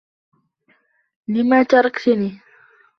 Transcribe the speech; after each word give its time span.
لم 1.27 1.61
تركتني؟ 1.63 2.29